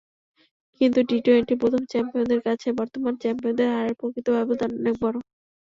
[0.81, 5.15] কিন্তু টি-টোয়েন্টির প্রথম চ্যাম্পিয়নদের কাছে বর্তমান চ্যাম্পিয়নদের হারের প্রকৃত ব্যবধান অনেক বড়।